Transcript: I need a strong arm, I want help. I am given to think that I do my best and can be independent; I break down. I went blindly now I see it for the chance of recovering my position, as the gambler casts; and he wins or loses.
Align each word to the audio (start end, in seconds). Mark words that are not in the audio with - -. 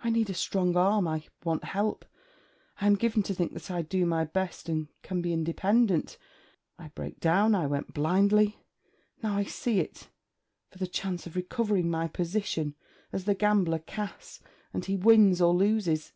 I 0.00 0.10
need 0.10 0.28
a 0.28 0.34
strong 0.34 0.76
arm, 0.76 1.08
I 1.08 1.24
want 1.42 1.64
help. 1.64 2.04
I 2.82 2.86
am 2.86 2.94
given 2.94 3.22
to 3.22 3.32
think 3.32 3.54
that 3.54 3.70
I 3.70 3.80
do 3.80 4.04
my 4.04 4.22
best 4.22 4.68
and 4.68 4.88
can 5.00 5.22
be 5.22 5.32
independent; 5.32 6.18
I 6.78 6.88
break 6.88 7.20
down. 7.20 7.54
I 7.54 7.64
went 7.66 7.94
blindly 7.94 8.60
now 9.22 9.34
I 9.34 9.44
see 9.44 9.80
it 9.80 10.10
for 10.68 10.76
the 10.76 10.86
chance 10.86 11.26
of 11.26 11.36
recovering 11.36 11.88
my 11.90 12.06
position, 12.06 12.74
as 13.14 13.24
the 13.24 13.34
gambler 13.34 13.78
casts; 13.78 14.40
and 14.74 14.84
he 14.84 14.94
wins 14.94 15.40
or 15.40 15.54
loses. 15.54 16.12